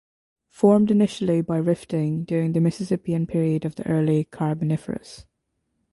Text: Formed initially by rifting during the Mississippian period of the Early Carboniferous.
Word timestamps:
Formed 0.49 0.89
initially 0.89 1.41
by 1.41 1.57
rifting 1.57 2.23
during 2.23 2.53
the 2.53 2.59
Mississippian 2.59 3.27
period 3.27 3.65
of 3.65 3.75
the 3.75 3.87
Early 3.87 4.23
Carboniferous. 4.23 5.27